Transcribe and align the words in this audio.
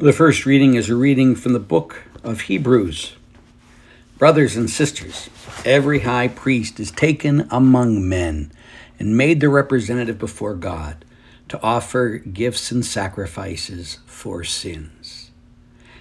The 0.00 0.14
first 0.14 0.46
reading 0.46 0.76
is 0.76 0.88
a 0.88 0.96
reading 0.96 1.34
from 1.34 1.52
the 1.52 1.60
book 1.60 2.04
of 2.24 2.40
Hebrews. 2.40 3.16
Brothers 4.16 4.56
and 4.56 4.70
sisters, 4.70 5.28
every 5.62 5.98
high 5.98 6.28
priest 6.28 6.80
is 6.80 6.90
taken 6.90 7.46
among 7.50 8.08
men 8.08 8.50
and 8.98 9.14
made 9.14 9.40
the 9.40 9.50
representative 9.50 10.18
before 10.18 10.54
God 10.54 11.04
to 11.50 11.60
offer 11.62 12.16
gifts 12.16 12.72
and 12.72 12.82
sacrifices 12.82 13.98
for 14.06 14.42
sins. 14.42 15.32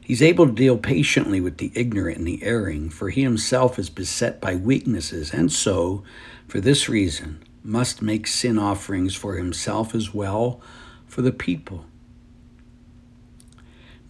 He's 0.00 0.22
able 0.22 0.46
to 0.46 0.52
deal 0.54 0.78
patiently 0.78 1.42
with 1.42 1.58
the 1.58 1.70
ignorant 1.74 2.16
and 2.16 2.26
the 2.26 2.42
erring, 2.42 2.88
for 2.88 3.10
he 3.10 3.22
himself 3.22 3.78
is 3.78 3.90
beset 3.90 4.40
by 4.40 4.54
weaknesses, 4.54 5.34
and 5.34 5.52
so, 5.52 6.02
for 6.48 6.62
this 6.62 6.88
reason, 6.88 7.42
must 7.62 8.00
make 8.00 8.26
sin 8.26 8.58
offerings 8.58 9.14
for 9.14 9.36
himself 9.36 9.94
as 9.94 10.14
well 10.14 10.62
for 11.06 11.20
the 11.20 11.30
people. 11.30 11.84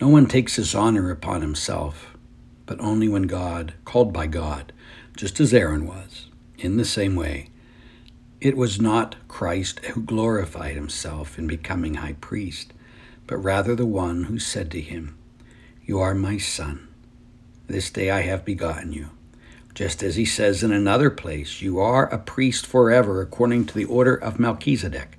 No 0.02 0.08
one 0.08 0.26
takes 0.26 0.56
his 0.56 0.74
honor 0.74 1.12
upon 1.12 1.42
himself, 1.42 2.16
but 2.66 2.80
only 2.80 3.08
when 3.08 3.28
God, 3.28 3.74
called 3.84 4.12
by 4.12 4.26
God, 4.26 4.72
just 5.16 5.38
as 5.38 5.54
Aaron 5.54 5.86
was, 5.86 6.26
in 6.58 6.76
the 6.76 6.84
same 6.84 7.14
way. 7.14 7.50
It 8.40 8.56
was 8.56 8.80
not 8.80 9.14
Christ 9.28 9.78
who 9.84 10.02
glorified 10.02 10.74
himself 10.74 11.38
in 11.38 11.46
becoming 11.46 11.94
high 11.94 12.16
priest, 12.20 12.72
but 13.28 13.36
rather 13.36 13.76
the 13.76 13.86
one 13.86 14.24
who 14.24 14.40
said 14.40 14.72
to 14.72 14.80
him, 14.80 15.16
You 15.86 16.00
are 16.00 16.16
my 16.16 16.36
son. 16.36 16.88
This 17.68 17.88
day 17.88 18.10
I 18.10 18.22
have 18.22 18.44
begotten 18.44 18.92
you. 18.92 19.10
Just 19.72 20.02
as 20.02 20.16
he 20.16 20.24
says 20.24 20.64
in 20.64 20.72
another 20.72 21.10
place, 21.10 21.62
You 21.62 21.78
are 21.78 22.12
a 22.12 22.18
priest 22.18 22.66
forever 22.66 23.20
according 23.22 23.66
to 23.66 23.74
the 23.74 23.84
order 23.84 24.16
of 24.16 24.40
Melchizedek. 24.40 25.16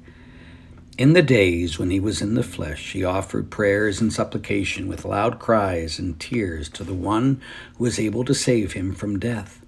In 0.95 1.13
the 1.13 1.23
days 1.23 1.79
when 1.79 1.89
he 1.89 1.99
was 1.99 2.21
in 2.21 2.35
the 2.35 2.43
flesh, 2.43 2.91
he 2.91 3.03
offered 3.03 3.49
prayers 3.49 3.99
and 3.99 4.13
supplication 4.13 4.87
with 4.87 5.05
loud 5.05 5.39
cries 5.39 5.97
and 5.97 6.19
tears 6.19 6.69
to 6.69 6.83
the 6.83 6.93
one 6.93 7.41
who 7.77 7.85
was 7.85 7.97
able 7.97 8.23
to 8.25 8.35
save 8.35 8.73
him 8.73 8.93
from 8.93 9.17
death. 9.17 9.65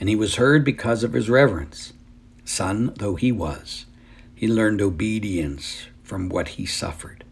And 0.00 0.08
he 0.08 0.16
was 0.16 0.36
heard 0.36 0.64
because 0.64 1.04
of 1.04 1.12
his 1.12 1.28
reverence. 1.28 1.92
Son 2.46 2.94
though 2.96 3.14
he 3.14 3.30
was, 3.30 3.84
he 4.34 4.48
learned 4.48 4.80
obedience 4.80 5.86
from 6.02 6.30
what 6.30 6.48
he 6.48 6.64
suffered. 6.64 7.24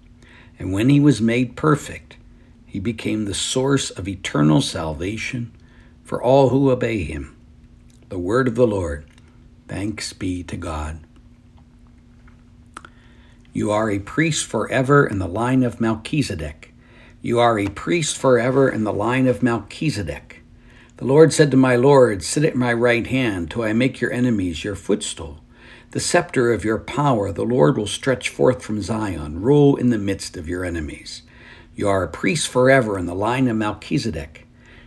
And 0.59 0.71
when 0.71 0.91
he 0.91 1.01
was 1.01 1.23
made 1.23 1.57
perfect, 1.57 2.19
he 2.67 2.81
became 2.81 3.25
the 3.25 3.35
source 3.35 3.89
of 3.89 4.07
eternal 4.07 4.61
salvation 4.61 5.53
for 6.05 6.23
all 6.23 6.51
who 6.51 6.71
obey 6.71 7.03
him. 7.05 7.35
The 8.11 8.19
word 8.19 8.47
of 8.47 8.57
the 8.57 8.67
Lord. 8.67 9.07
Thanks 9.69 10.13
be 10.13 10.43
to 10.45 10.57
God. 10.59 11.01
You 13.55 13.71
are 13.71 13.91
a 13.91 13.99
priest 13.99 14.47
forever 14.47 15.07
in 15.07 15.19
the 15.19 15.29
line 15.29 15.63
of 15.63 15.79
Melchizedek. 15.79 16.73
You 17.21 17.39
are 17.39 17.59
a 17.59 17.69
priest 17.69 18.17
forever 18.17 18.67
in 18.71 18.85
the 18.85 18.95
line 18.95 19.27
of 19.27 19.43
Melchizedek. 19.43 20.43
The 20.97 21.05
Lord 21.05 21.35
said 21.35 21.51
to 21.51 21.59
my 21.59 21.77
Lord, 21.77 22.23
Sit 22.23 22.47
at 22.47 22.57
my 22.57 22.73
right 22.73 23.07
hand 23.07 23.51
till 23.51 23.63
I 23.63 23.75
make 23.75 24.01
your 24.01 24.11
enemies 24.11 24.65
your 24.65 24.75
footstool. 24.75 25.45
The 25.91 26.01
scepter 26.01 26.51
of 26.51 26.65
your 26.65 26.79
power 26.79 27.31
the 27.31 27.45
Lord 27.45 27.77
will 27.77 27.87
stretch 27.87 28.31
forth 28.31 28.63
from 28.63 28.81
Zion, 28.81 29.43
rule 29.43 29.77
in 29.77 29.91
the 29.91 29.99
midst 29.99 30.39
of 30.39 30.49
your 30.49 30.65
enemies. 30.65 31.21
You 31.77 31.89
are 31.89 32.03
a 32.03 32.09
priest 32.09 32.49
forever 32.49 32.99
in 32.99 33.05
the 33.05 33.15
line 33.15 33.49
of 33.49 33.57
Melchizedek. 33.59 34.47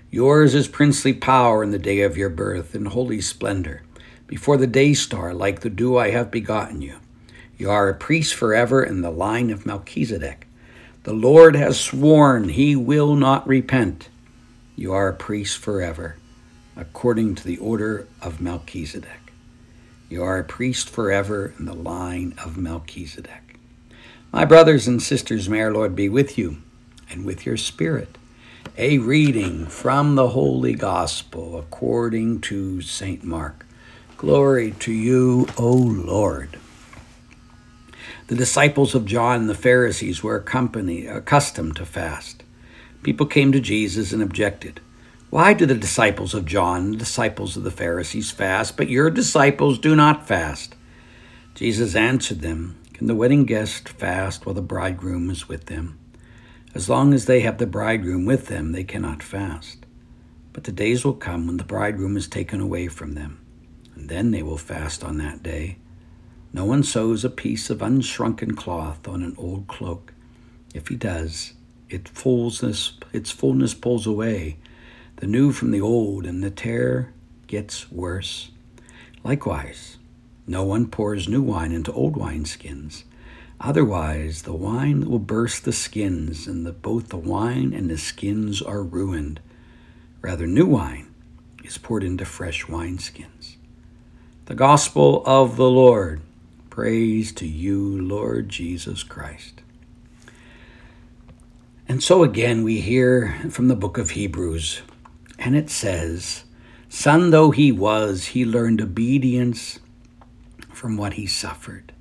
Yours 0.09 0.55
is 0.55 0.67
princely 0.67 1.13
power 1.13 1.63
in 1.63 1.69
the 1.69 1.77
day 1.77 2.02
of 2.02 2.17
your 2.17 2.30
birth, 2.31 2.73
and 2.73 2.88
holy 2.88 3.21
splendor. 3.21 3.83
Before 4.25 4.58
the 4.58 4.66
day 4.66 4.95
star, 4.95 5.36
like 5.36 5.59
the 5.59 5.69
dew, 5.69 5.97
I 5.97 6.09
have 6.09 6.31
begotten 6.31 6.81
you. 6.81 6.95
You 7.58 7.72
are 7.72 7.88
a 7.88 7.95
priest 7.95 8.36
forever 8.36 8.84
in 8.84 9.02
the 9.02 9.11
line 9.11 9.50
of 9.50 9.66
Melchizedek. 9.66 10.48
The 11.03 11.14
Lord 11.14 11.56
has 11.56 11.80
sworn 11.80 12.50
he 12.50 12.75
will 12.75 13.16
not 13.16 13.48
repent. 13.48 14.09
You 14.75 14.92
are 14.92 15.08
a 15.08 15.14
priest 15.14 15.59
forever, 15.59 16.17
according 16.76 17.36
to 17.36 17.44
the 17.45 17.58
order 17.58 18.08
of 18.21 18.42
Melchizedek. 18.42 19.32
You 20.10 20.23
are 20.23 20.38
a 20.38 20.43
priest 20.43 20.89
forever 20.89 21.54
in 21.58 21.66
the 21.66 21.73
line 21.73 22.33
of 22.43 22.58
Melchizedek. 22.58 23.60
My 24.33 24.43
brothers 24.43 24.86
and 24.86 25.02
sisters, 25.02 25.48
may 25.48 25.61
our 25.61 25.72
Lord 25.72 25.95
be 25.95 26.10
with 26.10 26.37
you 26.37 26.58
and 27.10 27.23
with 27.23 27.45
your 27.45 27.55
spirit. 27.55 28.17
A 28.77 28.98
reading 28.98 29.66
from 29.67 30.16
the 30.16 30.30
Holy 30.30 30.73
Gospel 30.73 31.58
according 31.58 32.42
to 32.42 32.82
St. 32.82 33.23
Mark. 33.23 33.66
Glory 34.17 34.72
to 34.80 34.92
you, 34.92 35.48
O 35.58 35.72
Lord. 35.72 36.60
The 38.27 38.36
disciples 38.36 38.95
of 38.95 39.05
John 39.05 39.41
and 39.41 39.49
the 39.49 39.53
Pharisees 39.53 40.23
were 40.23 40.36
accustomed 40.36 41.75
to 41.75 41.86
fast. 41.86 42.43
People 43.03 43.27
came 43.27 43.52
to 43.52 43.59
Jesus 43.59 44.11
and 44.11 44.23
objected. 44.23 44.80
Why 45.30 45.53
do 45.53 45.67
the 45.67 45.75
disciples 45.75 46.33
of 46.33 46.45
John 46.45 46.91
the 46.91 46.97
disciples 46.97 47.55
of 47.55 47.63
the 47.63 47.69
Pharisees 47.69 48.31
fast, 48.31 48.77
but 48.77 48.89
your 48.89 49.11
disciples 49.11 49.77
do 49.77 49.95
not 49.95 50.27
fast? 50.27 50.73
Jesus 51.53 51.95
answered 51.95 52.41
them, 52.41 52.81
Can 52.93 53.05
the 53.05 53.13
wedding 53.13 53.45
guest 53.45 53.89
fast 53.89 54.43
while 54.43 54.55
the 54.55 54.61
bridegroom 54.61 55.30
is 55.30 55.47
with 55.47 55.67
them? 55.67 55.99
As 56.73 56.89
long 56.89 57.13
as 57.13 57.25
they 57.25 57.42
have 57.42 57.59
the 57.59 57.67
bridegroom 57.67 58.25
with 58.25 58.47
them, 58.47 58.71
they 58.71 58.83
cannot 58.83 59.21
fast. 59.21 59.86
But 60.52 60.63
the 60.63 60.71
days 60.71 61.05
will 61.05 61.13
come 61.13 61.45
when 61.45 61.57
the 61.57 61.63
bridegroom 61.63 62.17
is 62.17 62.27
taken 62.27 62.59
away 62.59 62.87
from 62.87 63.13
them, 63.13 63.39
and 63.93 64.09
then 64.09 64.31
they 64.31 64.42
will 64.42 64.57
fast 64.57 65.03
on 65.03 65.19
that 65.19 65.43
day. 65.43 65.77
No 66.55 66.64
one 66.64 66.83
sews 66.83 67.26
a 67.26 67.30
piece 67.30 67.70
of 67.70 67.82
unshrunken 67.82 68.55
cloth 68.55 69.10
on 69.10 69.21
an 69.21 69.36
old 69.38 69.67
cloak. 69.67 70.14
If 70.73 70.88
he 70.88 70.95
does, 70.95 71.52
it 71.89 72.08
fullness, 72.08 72.93
its 73.11 73.30
fullness 73.30 73.73
pulls 73.73 74.08
away, 74.08 74.55
the 75.17 75.27
new 75.27 75.52
from 75.52 75.71
the 75.71 75.82
old, 75.82 76.26
and 76.26 76.42
the 76.42 76.49
tear 76.49 77.11
gets 77.48 77.92
worse. 77.92 78.52
Likewise, 79.21 79.98
no 80.48 80.64
one 80.64 80.88
pours 80.88 81.27
new 81.27 81.42
wine 81.42 81.73
into 81.73 81.92
old 81.92 82.16
wineskins. 82.16 83.04
Otherwise, 83.60 84.43
the 84.43 84.54
wine 84.54 85.10
will 85.10 85.20
burst 85.20 85.66
the 85.66 85.73
skins, 85.73 86.48
and 86.48 86.66
the, 86.66 86.72
both 86.72 87.10
the 87.10 87.17
wine 87.17 87.73
and 87.73 87.89
the 87.89 87.98
skins 87.98 88.61
are 88.61 88.82
ruined. 88.82 89.42
Rather, 90.22 90.48
new 90.48 90.67
wine 90.67 91.14
is 91.66 91.77
poured 91.77 92.05
into 92.05 92.23
fresh 92.23 92.64
wineskins. 92.67 93.58
The 94.45 94.55
Gospel 94.55 95.22
of 95.26 95.58
the 95.58 95.70
Lord. 95.70 96.22
Praise 96.75 97.31
to 97.31 97.47
you, 97.47 98.02
Lord 98.02 98.49
Jesus 98.49 99.02
Christ. 99.02 99.61
And 101.87 102.03
so 102.03 102.21
again, 102.21 102.63
we 102.63 102.81
hear 102.81 103.49
from 103.49 103.69
the 103.69 103.77
book 103.77 103.97
of 103.97 104.09
Hebrews, 104.09 104.81
and 105.39 105.55
it 105.55 105.69
says, 105.69 106.43
Son 106.89 107.30
though 107.30 107.52
he 107.52 107.71
was, 107.71 108.25
he 108.25 108.43
learned 108.43 108.81
obedience 108.81 109.80
from 110.73 110.97
what 110.97 111.13
he 111.13 111.25
suffered. 111.25 111.93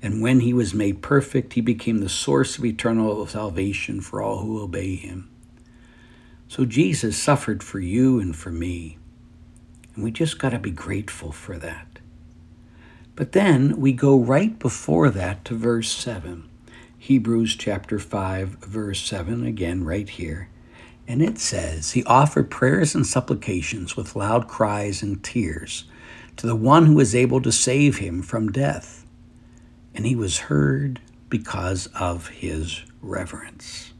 And 0.00 0.22
when 0.22 0.38
he 0.38 0.54
was 0.54 0.72
made 0.72 1.02
perfect, 1.02 1.54
he 1.54 1.60
became 1.60 1.98
the 1.98 2.08
source 2.08 2.58
of 2.58 2.64
eternal 2.64 3.26
salvation 3.26 4.00
for 4.00 4.22
all 4.22 4.38
who 4.38 4.62
obey 4.62 4.94
him. 4.94 5.28
So 6.46 6.64
Jesus 6.64 7.20
suffered 7.20 7.64
for 7.64 7.80
you 7.80 8.20
and 8.20 8.36
for 8.36 8.52
me. 8.52 8.98
And 9.96 10.04
we 10.04 10.12
just 10.12 10.38
got 10.38 10.50
to 10.50 10.60
be 10.60 10.70
grateful 10.70 11.32
for 11.32 11.58
that. 11.58 11.99
But 13.16 13.32
then 13.32 13.78
we 13.78 13.92
go 13.92 14.18
right 14.18 14.58
before 14.58 15.10
that 15.10 15.44
to 15.46 15.54
verse 15.56 15.90
7. 15.92 16.48
Hebrews 16.98 17.56
chapter 17.56 17.98
5, 17.98 18.48
verse 18.60 19.02
7, 19.02 19.44
again, 19.44 19.84
right 19.84 20.08
here. 20.08 20.48
And 21.08 21.22
it 21.22 21.38
says, 21.38 21.92
He 21.92 22.04
offered 22.04 22.50
prayers 22.50 22.94
and 22.94 23.06
supplications 23.06 23.96
with 23.96 24.14
loud 24.14 24.48
cries 24.48 25.02
and 25.02 25.22
tears 25.24 25.84
to 26.36 26.46
the 26.46 26.56
one 26.56 26.86
who 26.86 26.94
was 26.94 27.14
able 27.14 27.40
to 27.42 27.52
save 27.52 27.98
him 27.98 28.22
from 28.22 28.52
death. 28.52 29.04
And 29.94 30.06
he 30.06 30.14
was 30.14 30.38
heard 30.38 31.00
because 31.28 31.86
of 31.88 32.28
his 32.28 32.82
reverence. 33.02 33.92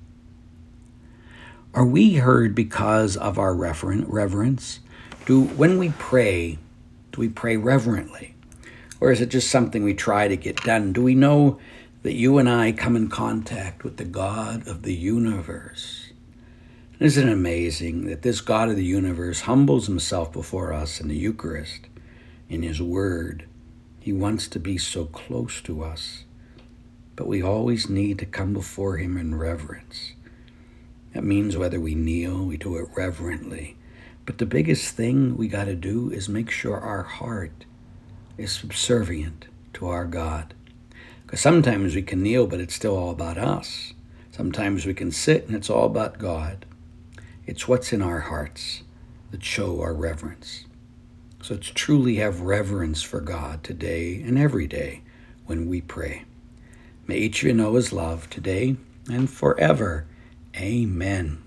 Are 1.75 1.87
we 1.87 2.15
heard 2.15 2.55
because 2.55 3.17
of 3.17 3.39
our 3.39 3.55
reverence? 3.55 4.81
Do 5.27 5.43
when 5.43 5.79
we 5.79 5.91
pray, 5.99 6.59
do 7.13 7.21
we 7.21 7.29
pray 7.29 7.57
reverently? 7.57 8.35
Or 9.01 9.11
is 9.11 9.21
it 9.21 9.31
just 9.31 9.51
something 9.51 9.83
we 9.83 9.95
try 9.95 10.29
to 10.29 10.37
get 10.37 10.57
done? 10.63 10.93
Do 10.93 11.03
we 11.03 11.15
know 11.15 11.59
that 12.03 12.15
you 12.15 12.39
and 12.39 12.49
I 12.49 12.73
come 12.73 12.97
in 12.97 13.09
contact 13.09 13.83
with 13.83 13.97
the 13.97 14.05
God 14.05 14.69
of 14.69 14.83
the 14.83 14.95
universe? 14.95 16.13
Isn't 16.99 17.29
it 17.29 17.33
amazing 17.33 18.05
that 18.07 18.21
this 18.21 18.43
God 18.43 18.69
of 18.69 18.77
the 18.77 18.85
universe 18.85 19.43
humbles 19.43 19.87
himself 19.87 20.33
before 20.33 20.75
us 20.75 21.01
in 21.01 21.09
the 21.09 21.17
Eucharist, 21.17 21.89
in 22.51 22.63
his 22.63 22.83
Word? 22.83 23.47
He 24.01 24.13
wants 24.13 24.49
to 24.49 24.59
be 24.59 24.77
so 24.77 25.07
close 25.07 25.63
to 25.63 25.83
us, 25.83 26.25
but 27.17 27.27
we 27.27 27.43
always 27.43 27.89
need 27.89 28.19
to 28.19 28.27
come 28.27 28.53
before 28.53 28.99
him 28.99 29.17
in 29.17 29.39
reverence. 29.39 30.13
That 31.15 31.25
means 31.25 31.57
whether 31.57 31.81
we 31.81 31.95
kneel, 31.95 32.45
we 32.45 32.59
do 32.59 32.77
it 32.77 32.89
reverently. 32.95 33.77
But 34.27 34.39
the 34.39 34.47
biggest 34.47 34.95
thing 34.95 35.37
we 35.37 35.49
got 35.49 35.65
to 35.65 35.75
do 35.75 36.11
is 36.11 36.29
make 36.29 36.51
sure 36.51 36.79
our 36.79 37.03
heart 37.03 37.65
is 38.39 38.53
subservient 38.53 39.47
to 39.75 39.89
our 39.89 40.05
God. 40.05 40.55
Because 41.23 41.41
sometimes 41.41 41.95
we 41.95 42.03
can 42.03 42.23
kneel, 42.23 42.47
but 42.47 42.61
it's 42.61 42.75
still 42.75 42.97
all 42.97 43.11
about 43.11 43.39
us. 43.39 43.95
Sometimes 44.33 44.87
we 44.87 44.95
can 44.95 45.11
sit 45.11 45.47
and 45.47 45.55
it's 45.55 45.71
all 45.71 45.87
about 45.87 46.19
God. 46.19 46.67
It's 47.47 47.69
what's 47.69 47.93
in 47.93 48.03
our 48.03 48.21
hearts 48.21 48.83
that 49.31 49.45
show 49.45 49.81
our 49.81 49.95
reverence. 49.95 50.67
So 51.43 51.55
let's 51.55 51.69
truly 51.69 52.17
have 52.17 52.43
reverence 52.43 53.03
for 53.03 53.21
God 53.21 53.65
today 53.65 54.23
and 54.23 54.39
every 54.39 54.67
day 54.67 55.03
when 55.47 55.69
we 55.69 55.81
pray. 55.81 56.25
May 57.07 57.17
each 57.19 57.43
of 57.43 57.49
you 57.49 57.55
know 57.55 57.75
his 57.75 57.93
love 57.93 58.29
today 58.31 58.77
and 59.09 59.29
forever. 59.29 60.07
Amen. 60.57 61.43